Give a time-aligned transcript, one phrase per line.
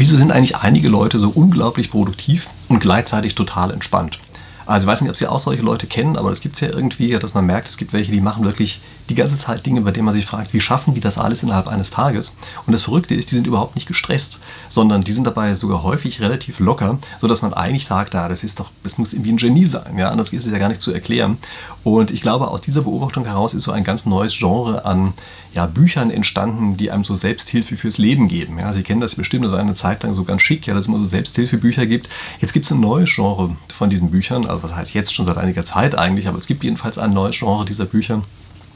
[0.00, 4.20] Wieso sind eigentlich einige Leute so unglaublich produktiv und gleichzeitig total entspannt?
[4.64, 6.68] Also ich weiß nicht, ob Sie auch solche Leute kennen, aber es gibt es ja
[6.68, 9.90] irgendwie, dass man merkt, es gibt welche, die machen wirklich die ganze Zeit Dinge, bei
[9.90, 12.36] denen man sich fragt, wie schaffen die das alles innerhalb eines Tages?
[12.66, 16.20] Und das Verrückte ist, die sind überhaupt nicht gestresst, sondern die sind dabei sogar häufig
[16.20, 19.64] relativ locker, sodass man eigentlich sagt, ah, das ist doch, das muss irgendwie ein Genie
[19.64, 21.38] sein, ja, anders ist es ja gar nicht zu erklären.
[21.84, 25.14] Und ich glaube, aus dieser Beobachtung heraus ist so ein ganz neues Genre an
[25.54, 28.58] ja, Büchern entstanden, die einem so Selbsthilfe fürs Leben geben.
[28.58, 30.88] Ja, Sie kennen das bestimmt, war eine Zeit lang so ganz schick, ja, dass es
[30.88, 32.08] immer so Selbsthilfebücher gibt.
[32.40, 35.38] Jetzt gibt es ein neues Genre von diesen Büchern, also was heißt jetzt schon seit
[35.38, 38.22] einiger Zeit eigentlich, aber es gibt jedenfalls ein neues Genre dieser Bücher.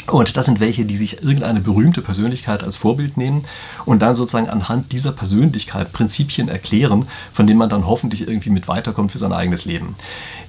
[0.07, 3.43] Und das sind welche, die sich irgendeine berühmte Persönlichkeit als Vorbild nehmen
[3.85, 8.69] und dann sozusagen anhand dieser Persönlichkeit Prinzipien erklären, von denen man dann hoffentlich irgendwie mit
[8.69, 9.95] weiterkommt für sein eigenes Leben.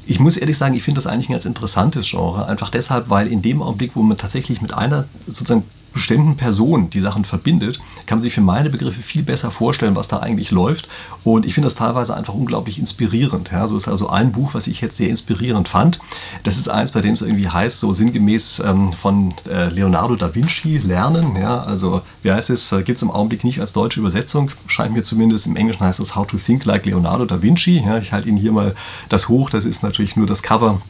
[0.06, 3.28] Ich muss ehrlich sagen, ich finde das eigentlich ein ganz interessantes Genre, einfach deshalb, weil
[3.28, 8.18] in dem Augenblick, wo man tatsächlich mit einer sozusagen bestimmten Person die Sachen verbindet, kann
[8.18, 10.88] man sich für meine Begriffe viel besser vorstellen, was da eigentlich läuft.
[11.24, 13.52] Und ich finde das teilweise einfach unglaublich inspirierend.
[13.52, 16.00] Ja, so ist also ein Buch, was ich jetzt sehr inspirierend fand.
[16.44, 20.34] Das ist eins, bei dem es irgendwie heißt, so sinngemäß ähm, von äh, Leonardo da
[20.34, 21.36] Vinci lernen.
[21.36, 24.94] Ja, also wie heißt es, äh, gibt es im Augenblick nicht als deutsche Übersetzung, scheint
[24.94, 27.84] mir zumindest im Englischen heißt es How to Think Like Leonardo da Vinci.
[27.86, 28.76] Ja, ich halte Ihnen hier mal
[29.10, 30.82] das hoch, das ist natürlich nur das Cover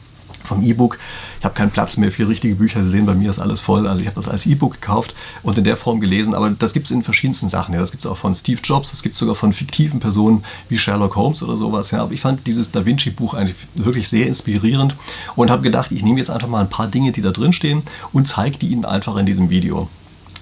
[0.44, 0.98] vom E-Book.
[1.38, 2.84] Ich habe keinen Platz mehr für richtige Bücher.
[2.84, 3.86] Sie sehen, bei mir ist alles voll.
[3.86, 6.34] Also ich habe das als E-Book gekauft und in der Form gelesen.
[6.34, 7.74] Aber das gibt es in verschiedensten Sachen.
[7.74, 7.80] Ja.
[7.80, 8.90] Das gibt es auch von Steve Jobs.
[8.90, 11.90] Das gibt es sogar von fiktiven Personen wie Sherlock Holmes oder sowas.
[11.90, 12.02] Ja.
[12.02, 14.96] Aber ich fand dieses Da Vinci-Buch eigentlich wirklich sehr inspirierend
[15.36, 17.82] und habe gedacht, ich nehme jetzt einfach mal ein paar Dinge, die da drin stehen
[18.12, 19.88] und zeige die Ihnen einfach in diesem Video.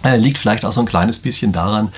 [0.04, 1.90] Äh, liegt vielleicht auch so ein kleines bisschen daran,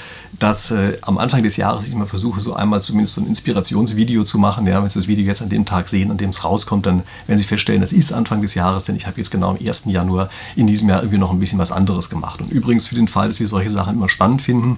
[0.45, 4.25] dass äh, am Anfang des Jahres ich immer versuche, so einmal zumindest so ein Inspirationsvideo
[4.25, 4.67] zu machen.
[4.67, 7.03] Ja, wenn Sie das Video jetzt an dem Tag sehen, an dem es rauskommt, dann
[7.27, 9.85] werden Sie feststellen, das ist Anfang des Jahres, denn ich habe jetzt genau am 1.
[9.87, 12.43] Januar in diesem Jahr irgendwie noch ein bisschen was anderes gemacht.
[12.43, 14.77] Und übrigens für den Fall, dass Sie solche Sachen immer spannend finden,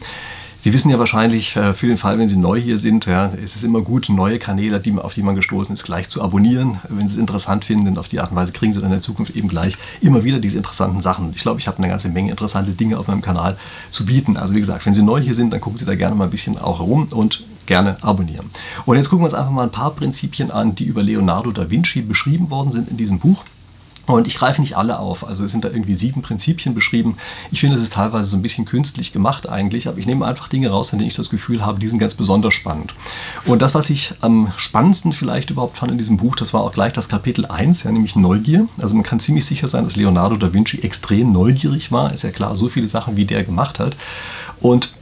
[0.67, 3.55] Sie wissen ja wahrscheinlich, äh, für den Fall, wenn Sie neu hier sind, ja, ist
[3.55, 6.81] es immer gut, neue Kanäle, die, auf die man gestoßen ist, gleich zu abonnieren.
[6.89, 8.95] Wenn Sie es interessant finden, denn auf die Art und Weise kriegen Sie dann in
[8.95, 11.33] der Zukunft eben gleich immer wieder diese interessanten Sachen.
[11.37, 13.57] Ich glaube, ich habe eine ganze Menge interessante Dinge auf meinem Kanal
[13.93, 14.37] zu bieten.
[14.37, 16.31] Also wie gesagt, wenn Sie neu hier sind, dann gucken Sie da gerne mal ein
[16.31, 18.51] bisschen auch herum und gerne abonnieren.
[18.87, 21.71] Und jetzt gucken wir uns einfach mal ein paar Prinzipien an, die über Leonardo da
[21.71, 23.45] Vinci beschrieben worden sind in diesem Buch.
[24.07, 25.27] Und ich greife nicht alle auf.
[25.27, 27.17] Also es sind da irgendwie sieben Prinzipien beschrieben.
[27.51, 30.49] Ich finde, es ist teilweise so ein bisschen künstlich gemacht eigentlich, aber ich nehme einfach
[30.49, 32.95] Dinge raus, in denen ich das Gefühl habe, die sind ganz besonders spannend.
[33.45, 36.73] Und das, was ich am spannendsten vielleicht überhaupt fand in diesem Buch, das war auch
[36.73, 38.69] gleich das Kapitel 1, ja, nämlich Neugier.
[38.81, 42.13] Also man kann ziemlich sicher sein, dass Leonardo da Vinci extrem neugierig war.
[42.13, 43.97] Ist ja klar, so viele Sachen, wie der gemacht hat.
[44.61, 44.95] Und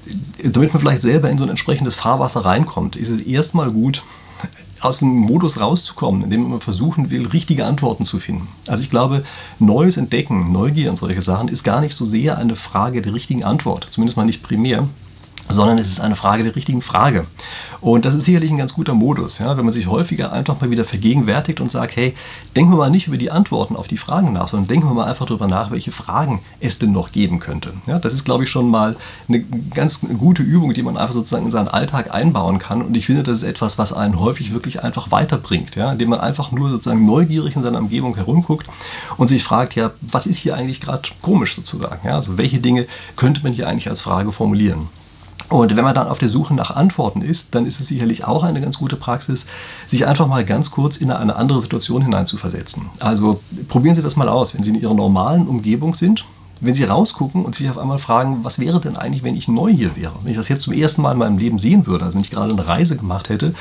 [0.43, 4.03] damit man vielleicht selber in so ein entsprechendes Fahrwasser reinkommt, ist es erstmal gut,
[4.81, 8.49] aus dem Modus rauszukommen, indem man versuchen will, richtige Antworten zu finden.
[8.67, 9.25] Also ich glaube,
[9.59, 13.45] neues Entdecken, Neugier und solche Sachen ist gar nicht so sehr eine Frage der richtigen
[13.45, 14.89] Antwort, zumindest mal nicht primär,
[15.54, 17.26] sondern es ist eine Frage der richtigen Frage.
[17.84, 20.70] Und das ist sicherlich ein ganz guter Modus, ja, wenn man sich häufiger einfach mal
[20.70, 22.15] wieder vergegenwärtigt und sagt, hey,
[22.56, 25.04] denken wir mal nicht über die Antworten auf die Fragen nach, sondern denken wir mal
[25.04, 27.75] einfach darüber nach, welche Fragen es denn noch geben könnte.
[27.87, 28.97] Ja, das ist, glaube ich, schon mal
[29.28, 29.41] eine
[29.75, 32.81] ganz gute Übung, die man einfach sozusagen in seinen Alltag einbauen kann.
[32.81, 36.20] Und ich finde, das ist etwas, was einen häufig wirklich einfach weiterbringt, ja, indem man
[36.20, 38.66] einfach nur sozusagen neugierig in seiner Umgebung herumguckt
[39.19, 42.09] und sich fragt, ja, was ist hier eigentlich gerade komisch sozusagen?
[42.09, 44.88] Ja, also welche Dinge könnte man hier eigentlich als Frage formulieren?
[45.49, 48.43] Und wenn man dann auf der Suche nach Antworten ist, dann ist es sicherlich auch
[48.45, 49.47] eine ganz gute Praxis,
[49.87, 52.87] sich einfach mal ganz kurz in eine andere Situation hineinzuversetzen.
[52.99, 56.25] Also probieren Sie das mal aus, wenn Sie in Ihrer normalen Umgebung sind.
[56.61, 59.71] Wenn Sie rausgucken und sich auf einmal fragen, was wäre denn eigentlich, wenn ich neu
[59.71, 60.15] hier wäre?
[60.23, 62.31] Wenn ich das jetzt zum ersten Mal in meinem Leben sehen würde, also wenn ich
[62.31, 63.55] gerade eine Reise gemacht hätte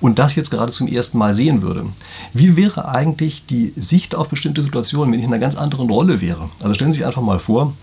[0.00, 1.86] und das jetzt gerade zum ersten Mal sehen würde.
[2.32, 6.20] Wie wäre eigentlich die Sicht auf bestimmte Situationen, wenn ich in einer ganz anderen Rolle
[6.20, 6.48] wäre?
[6.62, 7.74] Also stellen Sie sich einfach mal vor,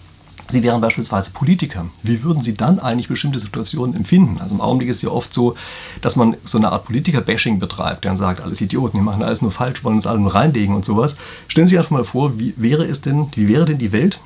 [0.50, 1.88] Sie wären beispielsweise Politiker.
[2.04, 4.40] Wie würden Sie dann eigentlich bestimmte Situationen empfinden?
[4.42, 5.56] Also im Augenblick ist es ja oft so,
[6.02, 9.52] dass man so eine Art Politiker-Bashing betreibt, der sagt, alles Idioten, die machen alles nur
[9.52, 11.16] falsch, wollen uns alle nur reinlegen und sowas.
[11.48, 14.20] Stellen Sie sich einfach mal vor, wie wäre es denn, wie wäre denn die Welt,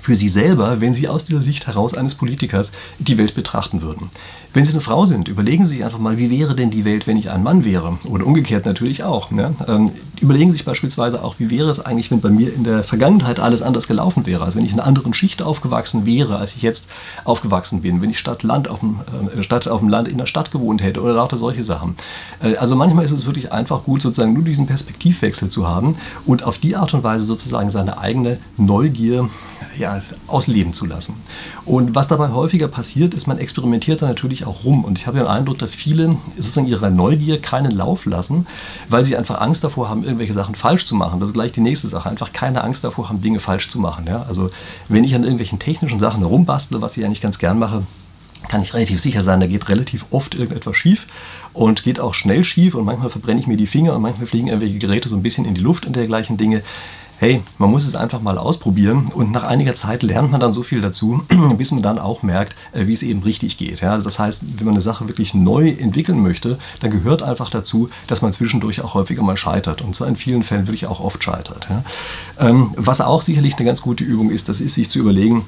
[0.00, 4.10] für Sie selber, wenn Sie aus dieser Sicht heraus eines Politikers die Welt betrachten würden.
[4.56, 7.06] Wenn Sie eine Frau sind, überlegen Sie sich einfach mal, wie wäre denn die Welt,
[7.06, 7.98] wenn ich ein Mann wäre?
[8.08, 9.30] Oder umgekehrt natürlich auch.
[9.30, 9.54] Ne?
[9.68, 12.82] Ähm, überlegen Sie sich beispielsweise auch, wie wäre es eigentlich, wenn bei mir in der
[12.82, 14.44] Vergangenheit alles anders gelaufen wäre?
[14.44, 16.88] Also wenn ich in einer anderen Schicht aufgewachsen wäre, als ich jetzt
[17.24, 18.00] aufgewachsen bin.
[18.00, 19.00] Wenn ich statt, Land auf dem,
[19.36, 21.94] äh, Stadt auf dem Land in der Stadt gewohnt hätte oder lauter solche Sachen.
[22.42, 26.42] Äh, also manchmal ist es wirklich einfach gut, sozusagen nur diesen Perspektivwechsel zu haben und
[26.42, 29.28] auf die Art und Weise sozusagen seine eigene Neugier
[29.78, 31.14] ja, ausleben zu lassen.
[31.64, 34.84] Und was dabei häufiger passiert, ist, man experimentiert da natürlich auch rum.
[34.84, 38.46] Und ich habe den Eindruck, dass viele sozusagen ihrer Neugier keinen Lauf lassen,
[38.88, 41.20] weil sie einfach Angst davor haben, irgendwelche Sachen falsch zu machen.
[41.20, 42.08] Das ist gleich die nächste Sache.
[42.08, 44.06] Einfach keine Angst davor haben, Dinge falsch zu machen.
[44.06, 44.22] Ja?
[44.22, 44.50] Also
[44.88, 47.82] wenn ich an irgendwelchen technischen Sachen herumbastle, was ich eigentlich ganz gern mache,
[48.48, 51.06] kann ich relativ sicher sein, da geht relativ oft irgendetwas schief
[51.52, 54.48] und geht auch schnell schief und manchmal verbrenne ich mir die Finger und manchmal fliegen
[54.48, 56.62] irgendwelche Geräte so ein bisschen in die Luft und dergleichen Dinge.
[57.18, 60.62] Hey, man muss es einfach mal ausprobieren und nach einiger Zeit lernt man dann so
[60.62, 61.22] viel dazu,
[61.56, 63.80] bis man dann auch merkt, äh, wie es eben richtig geht.
[63.80, 67.48] Ja, also das heißt, wenn man eine Sache wirklich neu entwickeln möchte, dann gehört einfach
[67.48, 71.00] dazu, dass man zwischendurch auch häufiger mal scheitert und zwar in vielen Fällen wirklich auch
[71.00, 71.68] oft scheitert.
[71.70, 71.84] Ja.
[72.38, 75.46] Ähm, was auch sicherlich eine ganz gute Übung ist, das ist sich zu überlegen,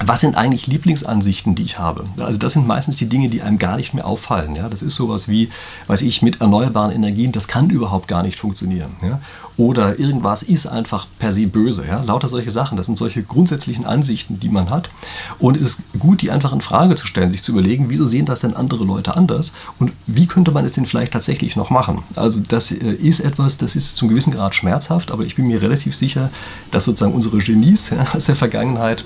[0.00, 2.06] was sind eigentlich Lieblingsansichten, die ich habe?
[2.18, 4.56] Also das sind meistens die Dinge, die einem gar nicht mehr auffallen.
[4.56, 4.68] Ja?
[4.68, 5.50] Das ist sowas wie,
[5.86, 8.96] weiß ich, mit erneuerbaren Energien, das kann überhaupt gar nicht funktionieren.
[9.02, 9.20] Ja?
[9.56, 11.86] Oder irgendwas ist einfach per se böse.
[11.86, 12.02] Ja?
[12.02, 14.90] Lauter solche Sachen, das sind solche grundsätzlichen Ansichten, die man hat.
[15.38, 18.26] Und es ist gut, die einfach in Frage zu stellen, sich zu überlegen, wieso sehen
[18.26, 22.02] das denn andere Leute anders und wie könnte man es denn vielleicht tatsächlich noch machen?
[22.16, 25.62] Also das äh, ist etwas, das ist zum gewissen Grad schmerzhaft, aber ich bin mir
[25.62, 26.30] relativ sicher,
[26.72, 29.04] dass sozusagen unsere Genies ja, aus der Vergangenheit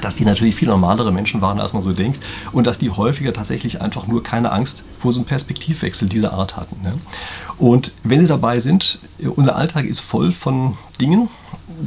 [0.00, 3.32] dass die natürlich viel normalere Menschen waren, als man so denkt und dass die häufiger
[3.32, 6.80] tatsächlich einfach nur keine Angst vor so einem Perspektivwechsel dieser Art hatten.
[6.82, 6.94] Ne?
[7.56, 9.00] Und wenn sie dabei sind,
[9.36, 11.28] unser Alltag ist voll von Dingen,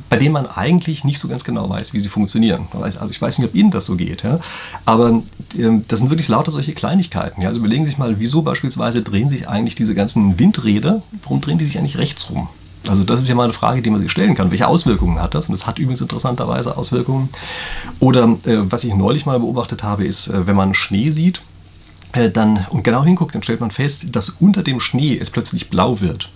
[0.10, 2.68] bei denen man eigentlich nicht so ganz genau weiß, wie sie funktionieren.
[2.80, 4.40] Also ich weiß nicht, ob Ihnen das so geht, ja?
[4.86, 5.22] aber
[5.58, 7.42] ähm, das sind wirklich lauter solche Kleinigkeiten.
[7.42, 7.50] Ja?
[7.50, 11.58] Also überlegen Sie sich mal, wieso beispielsweise drehen sich eigentlich diese ganzen Windräder, warum drehen
[11.58, 12.48] die sich eigentlich rechts rum?
[12.88, 14.50] Also das ist ja mal eine Frage, die man sich stellen kann.
[14.50, 15.48] Welche Auswirkungen hat das?
[15.48, 17.30] Und das hat übrigens interessanterweise Auswirkungen.
[18.00, 21.44] Oder äh, was ich neulich mal beobachtet habe, ist, äh, wenn man Schnee sieht,
[22.14, 25.70] äh, dann und genau hinguckt, dann stellt man fest, dass unter dem Schnee es plötzlich
[25.70, 26.30] blau wird.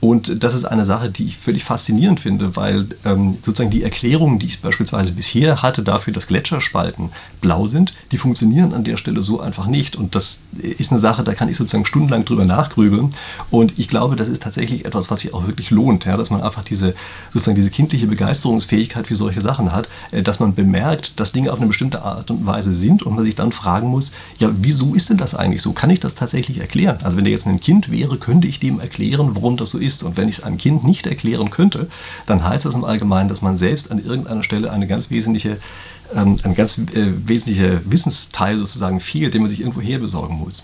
[0.00, 4.38] Und das ist eine Sache, die ich völlig faszinierend finde, weil ähm, sozusagen die Erklärungen,
[4.38, 7.10] die ich beispielsweise bisher hatte dafür, dass Gletscherspalten
[7.40, 9.96] blau sind, die funktionieren an der Stelle so einfach nicht.
[9.96, 13.10] Und das ist eine Sache, da kann ich sozusagen stundenlang drüber nachgrübeln.
[13.50, 16.42] Und ich glaube, das ist tatsächlich etwas, was sich auch wirklich lohnt, ja, dass man
[16.42, 16.94] einfach diese
[17.32, 21.58] sozusagen diese kindliche Begeisterungsfähigkeit für solche Sachen hat, äh, dass man bemerkt, dass Dinge auf
[21.58, 25.10] eine bestimmte Art und Weise sind und man sich dann fragen muss, ja, wieso ist
[25.10, 25.72] denn das eigentlich so?
[25.72, 26.98] Kann ich das tatsächlich erklären?
[27.02, 29.87] Also wenn der jetzt ein Kind wäre, könnte ich dem erklären, warum das so ist
[29.88, 30.02] ist.
[30.02, 31.88] Und wenn ich es einem Kind nicht erklären könnte,
[32.26, 35.58] dann heißt das im Allgemeinen, dass man selbst an irgendeiner Stelle eine ganz wesentliche,
[36.14, 40.62] ähm, ein ganz äh, wesentlicher Wissensteil sozusagen fehlt, den man sich irgendwo her besorgen muss.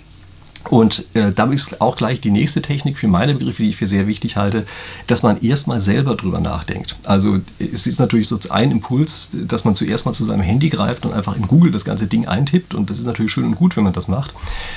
[0.70, 3.86] Und äh, damit ist auch gleich die nächste Technik für meine Begriffe, die ich für
[3.86, 4.66] sehr wichtig halte,
[5.06, 6.96] dass man erstmal selber drüber nachdenkt.
[7.04, 11.04] Also es ist natürlich so ein Impuls, dass man zuerst mal zu seinem Handy greift
[11.04, 12.74] und einfach in Google das ganze Ding eintippt.
[12.74, 14.32] Und das ist natürlich schön und gut, wenn man das macht.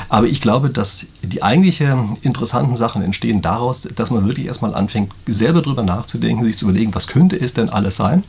[0.10, 5.14] Aber ich glaube, dass die eigentlichen interessanten Sachen entstehen daraus, dass man wirklich erstmal anfängt,
[5.26, 8.24] selber drüber nachzudenken, sich zu überlegen, was könnte es denn alles sein?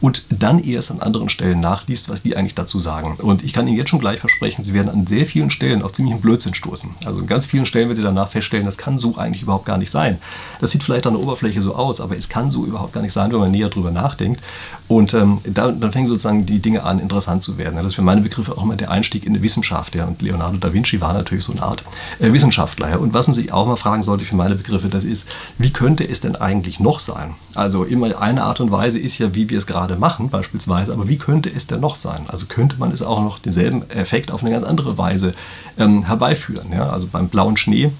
[0.00, 3.16] Und dann erst an anderen Stellen nachliest, was die eigentlich dazu sagen.
[3.20, 5.92] Und ich kann Ihnen jetzt schon gleich versprechen, Sie werden an sehr vielen Stellen auf
[5.92, 6.90] ziemlichen Blödsinn stoßen.
[7.06, 9.78] Also in ganz vielen Stellen wird Sie danach feststellen, das kann so eigentlich überhaupt gar
[9.78, 10.18] nicht sein.
[10.60, 13.12] Das sieht vielleicht an der Oberfläche so aus, aber es kann so überhaupt gar nicht
[13.12, 14.40] sein, wenn man näher drüber nachdenkt.
[14.88, 17.76] Und ähm, da, dann fängen sozusagen die Dinge an, interessant zu werden.
[17.76, 19.94] Das ist für meine Begriffe auch immer der Einstieg in die Wissenschaft.
[19.94, 20.04] Ja.
[20.04, 21.84] Und Leonardo da Vinci war natürlich so eine Art
[22.18, 22.90] äh, Wissenschaftler.
[22.90, 22.96] Ja.
[22.98, 26.06] Und was man sich auch mal fragen sollte für meine Begriffe, das ist, wie könnte
[26.06, 27.34] es denn eigentlich noch sein?
[27.54, 31.08] Also immer eine Art und Weise ist ja, wie wir es gerade machen, beispielsweise, aber
[31.08, 32.24] wie könnte es denn noch sein?
[32.28, 35.32] Also könnte man es auch noch denselben Effekt auf eine ganz andere Weise
[35.78, 36.70] ähm, herbeiführen.
[36.72, 36.90] Ja.
[36.92, 37.90] Also beim blauen Schnee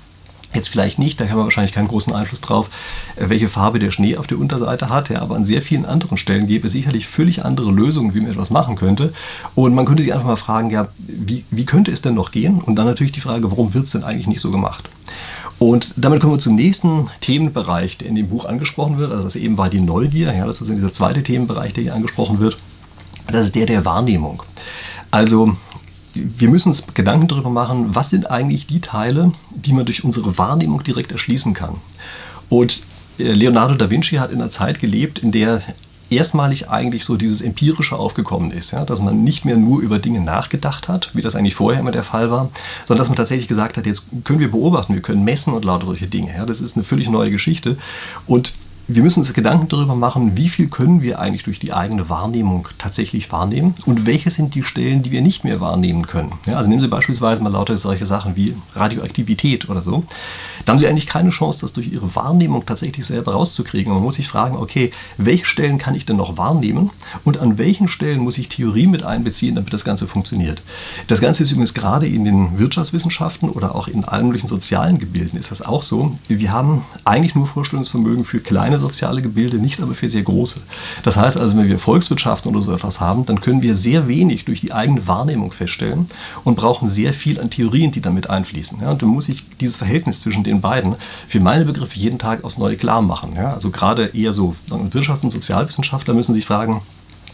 [0.54, 2.68] Jetzt vielleicht nicht, da haben wir wahrscheinlich keinen großen Einfluss drauf,
[3.16, 5.08] äh, welche Farbe der Schnee auf der Unterseite hat.
[5.08, 8.30] Ja, aber an sehr vielen anderen Stellen gäbe es sicherlich völlig andere Lösungen, wie man
[8.30, 9.14] etwas machen könnte.
[9.54, 12.60] Und man könnte sich einfach mal fragen, ja, wie, wie könnte es denn noch gehen?
[12.60, 14.88] Und dann natürlich die Frage, warum wird es denn eigentlich nicht so gemacht?
[15.58, 19.12] Und damit kommen wir zum nächsten Themenbereich, der in dem Buch angesprochen wird.
[19.12, 20.34] Also das eben war die Neugier.
[20.34, 22.58] Ja, das ist dieser zweite Themenbereich, der hier angesprochen wird.
[23.28, 24.42] Das ist der der Wahrnehmung.
[25.10, 25.56] Also
[26.14, 30.38] wir müssen uns Gedanken darüber machen, was sind eigentlich die Teile, die man durch unsere
[30.38, 31.76] Wahrnehmung direkt erschließen kann.
[32.48, 32.82] Und
[33.18, 35.62] äh, Leonardo da Vinci hat in einer Zeit gelebt, in der
[36.10, 38.84] erstmalig eigentlich so dieses Empirische aufgekommen ist, ja?
[38.84, 42.04] dass man nicht mehr nur über Dinge nachgedacht hat, wie das eigentlich vorher immer der
[42.04, 42.50] Fall war,
[42.86, 45.86] sondern dass man tatsächlich gesagt hat, jetzt können wir beobachten, wir können messen und lauter
[45.86, 46.34] solche Dinge.
[46.36, 46.44] Ja?
[46.44, 47.76] Das ist eine völlig neue Geschichte.
[48.26, 48.52] Und
[48.88, 52.68] wir müssen uns Gedanken darüber machen, wie viel können wir eigentlich durch die eigene Wahrnehmung
[52.78, 56.32] tatsächlich wahrnehmen und welche sind die Stellen, die wir nicht mehr wahrnehmen können.
[56.46, 60.04] Ja, also nehmen Sie beispielsweise mal lauter solche Sachen wie Radioaktivität oder so.
[60.64, 63.92] Da haben Sie eigentlich keine Chance, das durch Ihre Wahrnehmung tatsächlich selber rauszukriegen.
[63.92, 66.90] Man muss sich fragen, okay, welche Stellen kann ich denn noch wahrnehmen
[67.24, 70.62] und an welchen Stellen muss ich Theorie mit einbeziehen, damit das Ganze funktioniert.
[71.06, 75.38] Das Ganze ist übrigens gerade in den Wirtschaftswissenschaften oder auch in allen möglichen sozialen Gebilden
[75.38, 76.12] ist das auch so.
[76.28, 80.60] Wir haben eigentlich nur Vorstellungsvermögen für kleine soziale Gebilde, nicht aber für sehr große.
[81.02, 84.44] Das heißt also, wenn wir Volkswirtschaften oder so etwas haben, dann können wir sehr wenig
[84.44, 86.06] durch die eigene Wahrnehmung feststellen
[86.44, 88.78] und brauchen sehr viel an Theorien, die damit einfließen.
[88.80, 90.96] Ja, und dann muss ich dieses Verhältnis zwischen den beiden
[91.28, 93.34] für meine Begriffe jeden Tag aufs Neue klar machen.
[93.36, 96.82] Ja, also gerade eher so Wirtschafts- und Sozialwissenschaftler müssen sich fragen,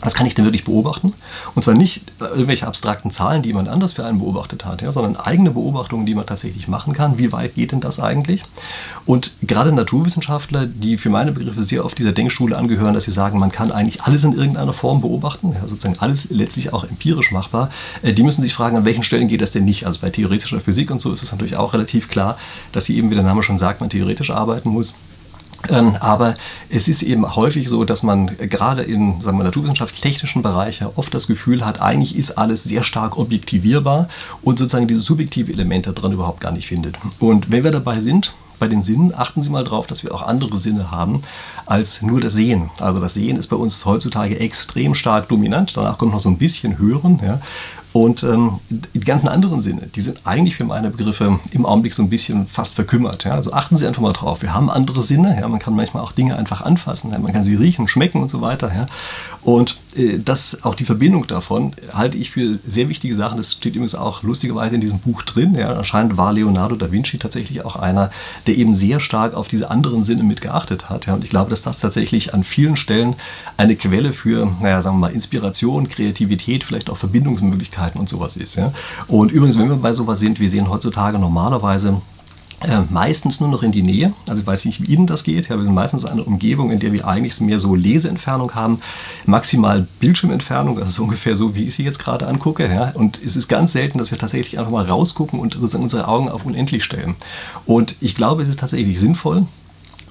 [0.03, 1.13] Das kann ich denn wirklich beobachten.
[1.55, 5.17] Und zwar nicht irgendwelche abstrakten Zahlen, die jemand anders für einen beobachtet hat, ja, sondern
[5.17, 7.19] eigene Beobachtungen, die man tatsächlich machen kann.
[7.19, 8.45] Wie weit geht denn das eigentlich?
[9.07, 13.41] Und gerade Naturwissenschaftler, die für meine Begriffe sehr oft dieser Denkschule angehören, dass sie sagen,
[13.41, 17.71] man kann eigentlich alles in irgendeiner Form beobachten, ja, sozusagen alles letztlich auch empirisch machbar,
[18.03, 19.87] äh, die müssen sich fragen, an welchen Stellen geht das denn nicht?
[19.87, 22.39] Also bei theoretischer Physik und so ist es natürlich auch relativ klar,
[22.71, 24.95] dass sie eben, wie der Name schon sagt, man theoretisch arbeiten muss.
[25.71, 26.35] Aber
[26.69, 31.27] es ist eben häufig so, dass man gerade in sagen wir, naturwissenschaftlich-technischen Bereichen oft das
[31.27, 34.09] Gefühl hat, eigentlich ist alles sehr stark objektivierbar
[34.43, 36.97] und sozusagen dieses subjektive Element da drin überhaupt gar nicht findet.
[37.19, 40.23] Und wenn wir dabei sind, bei den Sinnen, achten Sie mal darauf, dass wir auch
[40.23, 41.23] andere Sinne haben
[41.67, 42.71] als nur das Sehen.
[42.79, 45.77] Also das Sehen ist bei uns heutzutage extrem stark dominant.
[45.77, 47.21] Danach kommt noch so ein bisschen Hören.
[47.23, 47.41] Ja.
[47.99, 52.05] Und ähm, die ganzen anderen Sinne, die sind eigentlich für meine Begriffe im Augenblick so
[52.05, 53.25] ein bisschen fast verkümmert.
[53.25, 53.33] Ja?
[53.33, 54.41] Also achten Sie einfach mal drauf.
[54.41, 55.37] Wir haben andere Sinne.
[55.41, 55.49] Ja?
[55.49, 57.11] Man kann manchmal auch Dinge einfach anfassen.
[57.11, 57.19] Ja?
[57.19, 58.71] Man kann sie riechen, schmecken und so weiter.
[58.73, 58.87] Ja?
[59.43, 63.37] Und äh, das, auch die Verbindung davon halte ich für sehr wichtige Sachen.
[63.37, 65.55] Das steht übrigens auch lustigerweise in diesem Buch drin.
[65.55, 65.77] Ja?
[65.77, 68.11] Anscheinend war Leonardo da Vinci tatsächlich auch einer,
[68.47, 71.07] der eben sehr stark auf diese anderen Sinne mitgeachtet hat.
[71.07, 71.15] Ja?
[71.15, 73.17] Und ich glaube, dass das tatsächlich an vielen Stellen
[73.57, 78.37] eine Quelle für, naja, sagen wir mal, Inspiration, Kreativität, vielleicht auch Verbindungsmöglichkeiten Möglichkeiten und sowas
[78.37, 78.57] ist.
[78.57, 78.73] Ja?
[79.07, 82.01] Und übrigens, wenn wir bei sowas sind, wir sehen heutzutage normalerweise
[82.61, 84.15] äh, meistens nur noch in die Nähe.
[84.29, 85.49] Also ich weiß nicht, wie Ihnen das geht.
[85.49, 88.81] Ja, wir sind meistens eine Umgebung, in der wir eigentlich mehr so Leseentfernung haben,
[89.27, 92.69] maximal Bildschirmentfernung, das ist ungefähr so, wie ich sie jetzt gerade angucke.
[92.69, 92.91] Ja.
[92.95, 96.45] Und es ist ganz selten, dass wir tatsächlich einfach mal rausgucken und unsere Augen auf
[96.45, 97.15] unendlich stellen.
[97.65, 99.47] Und ich glaube, es ist tatsächlich sinnvoll,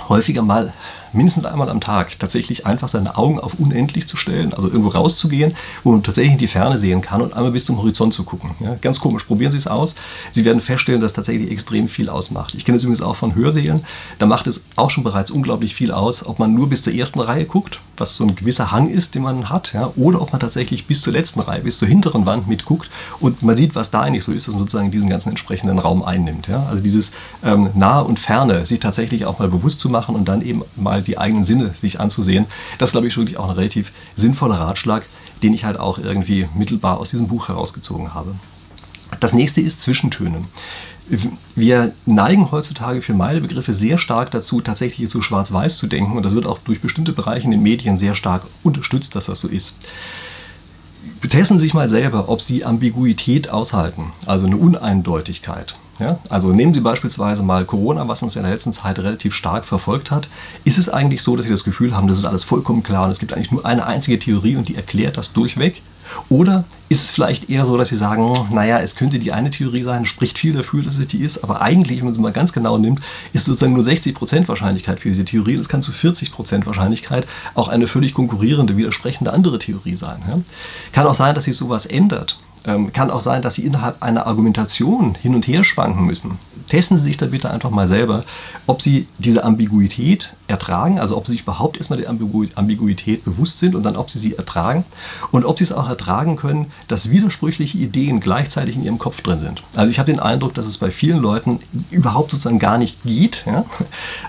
[0.08, 0.74] häufiger mal
[1.14, 5.56] mindestens einmal am Tag tatsächlich einfach seine Augen auf unendlich zu stellen, also irgendwo rauszugehen,
[5.84, 8.52] wo man tatsächlich in die Ferne sehen kann und einmal bis zum Horizont zu gucken.
[8.60, 9.96] Ja, ganz komisch, probieren Sie es aus.
[10.32, 12.56] Sie werden feststellen, dass tatsächlich extrem viel ausmacht.
[12.56, 13.84] Ich kenne es übrigens auch von Hörsälen,
[14.20, 17.20] da macht es auch schon bereits unglaublich viel aus, ob man nur bis zur ersten
[17.20, 20.40] Reihe guckt, was so ein gewisser Hang ist, den man hat, ja, oder ob man
[20.40, 24.02] tatsächlich bis zur letzten Reihe, bis zur hinteren Wand mitguckt und man sieht, was da
[24.02, 26.48] eigentlich so ist, dass man sozusagen diesen ganzen entsprechenden Raum einnimmt.
[26.48, 26.66] Ja.
[26.70, 27.12] Also dieses
[27.44, 30.97] ähm, Nahe und Ferne, sich tatsächlich auch mal bewusst zu machen und dann eben mal
[31.02, 32.46] die eigenen Sinne sich anzusehen.
[32.78, 35.06] Das glaube ich wirklich auch ein relativ sinnvoller Ratschlag,
[35.44, 38.36] den ich halt auch irgendwie mittelbar aus diesem Buch herausgezogen habe.
[39.20, 40.42] Das nächste ist Zwischentöne.
[41.56, 46.24] Wir neigen heutzutage für meine Begriffe sehr stark dazu, tatsächlich zu schwarz-weiß zu denken und
[46.24, 49.48] das wird auch durch bestimmte Bereiche in den Medien sehr stark unterstützt, dass das so
[49.48, 49.78] ist.
[51.30, 55.76] Testen Sie sich mal selber, ob Sie Ambiguität aushalten, also eine Uneindeutigkeit.
[56.00, 56.20] Ja?
[56.30, 60.12] Also nehmen Sie beispielsweise mal Corona, was uns in der letzten Zeit relativ stark verfolgt
[60.12, 60.28] hat.
[60.64, 63.12] Ist es eigentlich so, dass Sie das Gefühl haben, das ist alles vollkommen klar und
[63.12, 65.82] es gibt eigentlich nur eine einzige Theorie und die erklärt das durchweg?
[66.30, 69.84] Oder ist es vielleicht eher so, dass Sie sagen, naja, es könnte die eine Theorie
[69.84, 72.54] sein, spricht viel dafür, dass es die ist, aber eigentlich, wenn man sie mal ganz
[72.54, 73.02] genau nimmt,
[73.34, 77.68] ist sozusagen nur 60% Wahrscheinlichkeit für diese Theorie und es kann zu 40% Wahrscheinlichkeit auch
[77.68, 80.22] eine völlig konkurrierende, widersprechende andere Theorie sein.
[80.28, 80.40] Ja?
[80.94, 84.28] Kann auch sein, dass sich sowas ändert ähm, kann auch sein, dass Sie innerhalb einer
[84.28, 86.40] Argumentation hin und her schwanken müssen.
[86.68, 88.24] Testen Sie sich da bitte einfach mal selber,
[88.66, 93.76] ob Sie diese Ambiguität ertragen, also ob Sie sich überhaupt erstmal der Ambiguität bewusst sind
[93.76, 94.86] und dann, ob Sie sie ertragen
[95.32, 99.40] und ob Sie es auch ertragen können, dass widersprüchliche Ideen gleichzeitig in Ihrem Kopf drin
[99.40, 99.64] sind.
[99.76, 101.60] Also ich habe den Eindruck, dass es bei vielen Leuten
[101.92, 103.46] überhaupt sozusagen gar nicht geht.
[103.46, 103.66] Ja?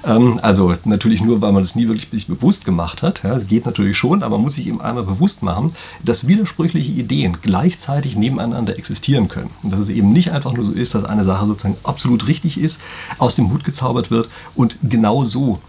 [0.05, 3.23] Ähm, also natürlich nur, weil man es nie wirklich sich bewusst gemacht hat.
[3.23, 3.35] Ja?
[3.35, 5.73] Das geht natürlich schon, aber man muss sich eben einmal bewusst machen,
[6.05, 9.51] dass widersprüchliche Ideen gleichzeitig nebeneinander existieren können.
[9.63, 12.61] Und dass es eben nicht einfach nur so ist, dass eine Sache sozusagen absolut richtig
[12.61, 12.81] ist,
[13.19, 15.61] aus dem Hut gezaubert wird und genau so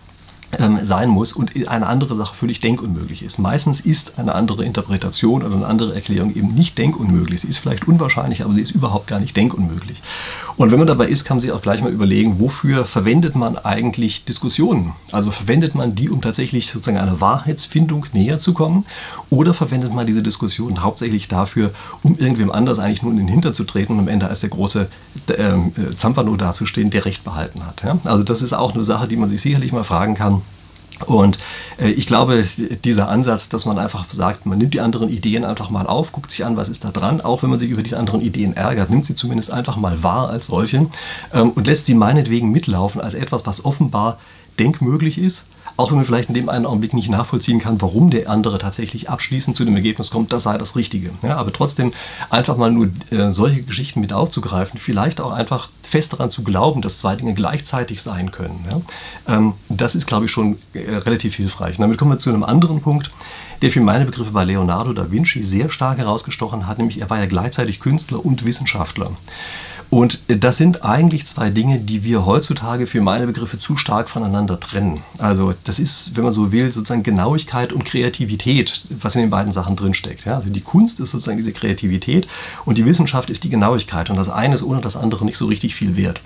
[0.57, 3.37] ähm, sein muss und eine andere Sache völlig denkunmöglich ist.
[3.37, 7.41] Meistens ist eine andere Interpretation oder eine andere Erklärung eben nicht denkunmöglich.
[7.41, 10.01] Sie ist vielleicht unwahrscheinlich, aber sie ist überhaupt gar nicht denkunmöglich.
[10.57, 13.57] Und wenn man dabei ist, kann man sich auch gleich mal überlegen, wofür verwendet man
[13.57, 14.93] eigentlich Diskussionen?
[15.11, 18.85] Also verwendet man die, um tatsächlich sozusagen einer Wahrheitsfindung näher zu kommen?
[19.29, 21.71] Oder verwendet man diese Diskussionen hauptsächlich dafür,
[22.03, 24.49] um irgendwem anders eigentlich nur in den Hintern zu treten und am Ende als der
[24.49, 24.89] große
[25.37, 27.83] ähm, äh, Zampano dazustehen, der Recht behalten hat?
[27.83, 27.97] Ja?
[28.03, 30.38] Also das ist auch eine Sache, die man sich sicherlich mal fragen kann
[31.05, 31.37] und
[31.79, 32.43] äh, ich glaube,
[32.83, 36.31] dieser Ansatz, dass man einfach sagt, man nimmt die anderen Ideen einfach mal auf, guckt
[36.31, 38.89] sich an, was ist da dran, auch wenn man sich über diese anderen Ideen ärgert,
[38.89, 40.87] nimmt sie zumindest einfach mal wahr als solche
[41.33, 44.19] ähm, und lässt sie meinetwegen mitlaufen als etwas, was offenbar
[44.59, 45.45] denkmöglich ist
[45.79, 49.09] auch wenn man vielleicht in dem einen Augenblick nicht nachvollziehen kann, warum der andere tatsächlich
[49.09, 51.11] abschließend zu dem Ergebnis kommt, das sei das Richtige.
[51.23, 51.93] Ja, aber trotzdem
[52.29, 56.81] einfach mal nur äh, solche Geschichten mit aufzugreifen, vielleicht auch einfach fest daran zu glauben,
[56.81, 58.65] dass zwei Dinge gleichzeitig sein können.
[58.69, 61.79] Ja, ähm, das ist, glaube ich, schon äh, relativ hilfreich.
[61.79, 63.09] Und damit kommen wir zu einem anderen Punkt,
[63.61, 67.19] der für meine Begriffe bei Leonardo da Vinci sehr stark herausgestochen hat, nämlich er war
[67.19, 69.11] ja gleichzeitig Künstler und Wissenschaftler.
[69.89, 74.59] Und das sind eigentlich zwei Dinge, die wir heutzutage für meine Begriffe zu stark voneinander
[74.59, 75.01] trennen.
[75.17, 79.51] Also das ist, wenn man so will, sozusagen Genauigkeit und Kreativität, was in den beiden
[79.51, 80.25] Sachen drinsteckt.
[80.25, 80.35] Ja?
[80.35, 82.27] Also die Kunst ist sozusagen diese Kreativität
[82.65, 84.11] und die Wissenschaft ist die Genauigkeit.
[84.11, 86.21] Und das eine ist ohne das andere nicht so richtig viel wert.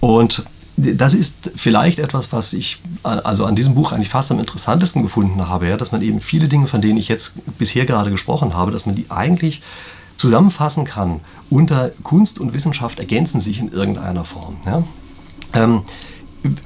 [0.00, 0.44] Und
[0.76, 5.48] das ist vielleicht etwas, was ich also an diesem Buch eigentlich fast am interessantesten gefunden
[5.48, 5.78] habe, ja?
[5.78, 8.94] dass man eben viele Dinge, von denen ich jetzt bisher gerade gesprochen habe, dass man
[8.94, 9.62] die eigentlich
[10.16, 14.56] zusammenfassen kann unter Kunst und Wissenschaft ergänzen sich in irgendeiner Form.
[14.66, 14.82] Ja?
[15.52, 15.82] Ähm,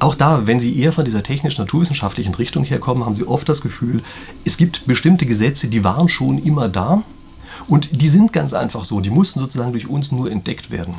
[0.00, 4.02] auch da, wenn Sie eher von dieser technisch-naturwissenschaftlichen Richtung herkommen, haben Sie oft das Gefühl,
[4.44, 7.02] es gibt bestimmte Gesetze, die waren schon immer da
[7.68, 10.94] und die sind ganz einfach so, die mussten sozusagen durch uns nur entdeckt werden.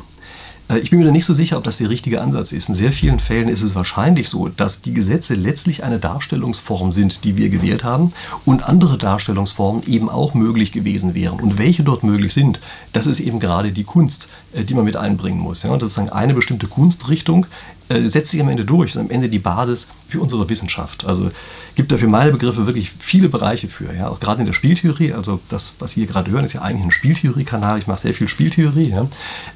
[0.70, 2.68] Äh, ich bin mir da nicht so sicher, ob das der richtige Ansatz ist.
[2.68, 7.24] In sehr vielen Fällen ist es wahrscheinlich so, dass die Gesetze letztlich eine Darstellungsform sind,
[7.24, 8.10] die wir gewählt haben
[8.44, 11.40] und andere Darstellungsformen eben auch möglich gewesen wären.
[11.40, 12.60] Und welche dort möglich sind,
[12.92, 15.64] das ist eben gerade die Kunst, äh, die man mit einbringen muss.
[15.64, 17.46] Und sozusagen eine bestimmte Kunstrichtung
[17.90, 21.04] äh, setzt sich am Ende durch, ist am Ende die Basis für unsere Wissenschaft.
[21.04, 21.30] Also
[21.74, 25.12] gibt da für meine Begriffe wirklich viele Bereiche für, ja, auch gerade in der Spieltheorie.
[25.12, 27.78] Also das, was Sie hier gerade hören, ist ja eigentlich ein Spieltheorie-Kanal.
[27.78, 28.90] Ich mache sehr viel Spieltheorie.
[28.90, 29.06] Ja.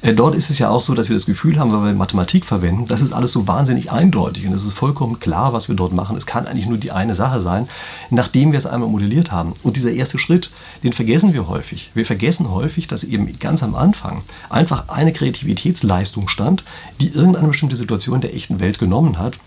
[0.01, 2.45] Äh, dort ist es ja auch so, dass wir das Gefühl haben, weil wir Mathematik
[2.45, 5.93] verwenden, das ist alles so wahnsinnig eindeutig und es ist vollkommen klar, was wir dort
[5.93, 6.17] machen.
[6.17, 7.67] Es kann eigentlich nur die eine Sache sein,
[8.09, 9.53] nachdem wir es einmal modelliert haben.
[9.63, 10.51] Und dieser erste Schritt,
[10.83, 11.91] den vergessen wir häufig.
[11.93, 16.63] Wir vergessen häufig, dass eben ganz am Anfang einfach eine Kreativitätsleistung stand,
[16.99, 19.39] die irgendeine bestimmte Situation der echten Welt genommen hat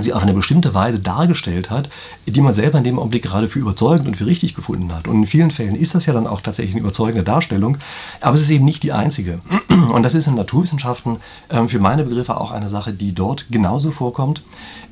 [0.00, 1.90] sie auf eine bestimmte Weise dargestellt hat,
[2.26, 5.06] die man selber in dem Augenblick gerade für überzeugend und für richtig gefunden hat.
[5.06, 7.76] Und in vielen Fällen ist das ja dann auch tatsächlich eine überzeugende Darstellung,
[8.20, 9.40] aber es ist eben nicht die einzige.
[9.68, 11.18] Und das ist in Naturwissenschaften
[11.50, 14.42] äh, für meine Begriffe auch eine Sache, die dort genauso vorkommt,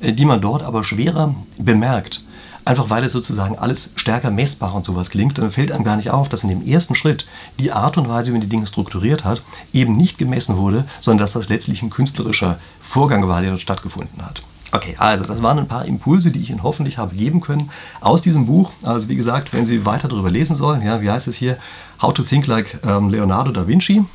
[0.01, 2.23] äh, die man dort aber schwerer bemerkt.
[2.63, 5.37] Einfach weil es sozusagen alles stärker messbar und sowas klingt.
[5.37, 7.25] Dann fällt einem gar nicht auf, dass in dem ersten Schritt
[7.59, 9.41] die Art und Weise, wie man die Dinge strukturiert hat,
[9.73, 14.23] eben nicht gemessen wurde, sondern dass das letztlich ein künstlerischer Vorgang war, der dort stattgefunden
[14.23, 14.41] hat.
[14.73, 18.21] Okay, also das waren ein paar Impulse, die ich Ihnen hoffentlich habe geben können aus
[18.21, 18.71] diesem Buch.
[18.83, 21.57] Also wie gesagt, wenn Sie weiter darüber lesen sollen, ja, wie heißt es hier?
[22.01, 24.05] How to Think Like ähm, Leonardo da Vinci.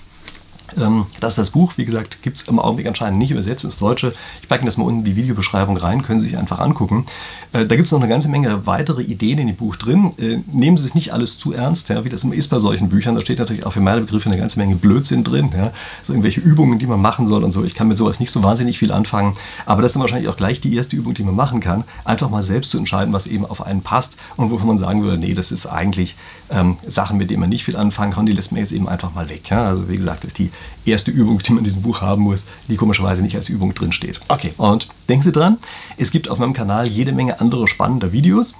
[0.78, 3.78] Ähm, das ist das Buch, wie gesagt, gibt es im Augenblick anscheinend nicht übersetzt ins
[3.78, 4.12] Deutsche.
[4.42, 7.06] Ich packe das mal unten in die Videobeschreibung rein, können Sie sich einfach angucken.
[7.52, 10.12] Äh, da gibt es noch eine ganze Menge weitere Ideen in dem Buch drin.
[10.18, 12.88] Äh, nehmen Sie es nicht alles zu ernst, ja, wie das immer ist bei solchen
[12.88, 13.14] Büchern.
[13.14, 15.50] Da steht natürlich auch für meine Begriffe eine ganze Menge Blödsinn drin.
[15.56, 15.72] Ja.
[16.02, 17.64] So irgendwelche Übungen, die man machen soll und so.
[17.64, 19.34] Ich kann mit sowas nicht so wahnsinnig viel anfangen.
[19.64, 21.84] Aber das ist dann wahrscheinlich auch gleich die erste Übung, die man machen kann.
[22.04, 25.18] Einfach mal selbst zu entscheiden, was eben auf einen passt und wovon man sagen würde,
[25.18, 26.16] nee, das ist eigentlich
[26.50, 28.26] ähm, Sachen, mit denen man nicht viel anfangen kann.
[28.26, 29.48] Die lässt man jetzt eben einfach mal weg.
[29.50, 29.68] Ja.
[29.68, 30.50] Also wie gesagt, ist die
[30.84, 33.92] erste Übung, die man in diesem Buch haben muss, die komischerweise nicht als Übung drin
[33.92, 34.20] steht.
[34.28, 35.58] Okay, und denken Sie dran,
[35.96, 38.54] es gibt auf meinem Kanal jede Menge andere spannende Videos.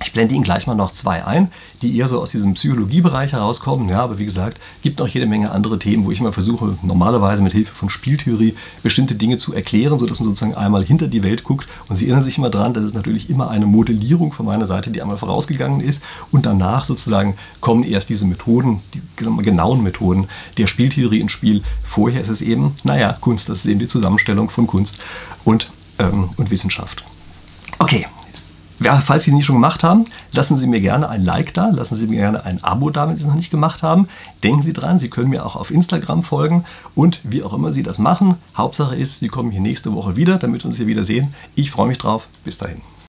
[0.00, 1.50] Ich blende Ihnen gleich mal noch zwei ein,
[1.82, 3.88] die eher so aus diesem Psychologiebereich herauskommen.
[3.88, 7.42] Ja, aber wie gesagt, gibt noch jede Menge andere Themen, wo ich mal versuche, normalerweise
[7.42, 11.42] mit Hilfe von Spieltheorie bestimmte Dinge zu erklären, sodass man sozusagen einmal hinter die Welt
[11.42, 11.68] guckt.
[11.88, 14.90] Und Sie erinnern sich immer dran, dass es natürlich immer eine Modellierung von meiner Seite,
[14.92, 16.02] die einmal vorausgegangen ist.
[16.30, 19.02] Und danach sozusagen kommen erst diese Methoden, die
[19.42, 21.62] genauen Methoden der Spieltheorie ins Spiel.
[21.82, 25.00] Vorher ist es eben, naja, Kunst, das ist eben die Zusammenstellung von Kunst
[25.44, 27.04] und, ähm, und Wissenschaft.
[27.80, 28.06] Okay,
[28.80, 31.68] ja, falls Sie es nicht schon gemacht haben, lassen Sie mir gerne ein Like da,
[31.68, 34.08] lassen Sie mir gerne ein Abo da, wenn Sie es noch nicht gemacht haben.
[34.42, 36.64] Denken Sie dran, Sie können mir auch auf Instagram folgen
[36.94, 38.36] und wie auch immer Sie das machen.
[38.56, 41.34] Hauptsache ist, Sie kommen hier nächste Woche wieder, damit wir uns hier wieder sehen.
[41.54, 42.28] Ich freue mich drauf.
[42.44, 42.80] Bis dahin.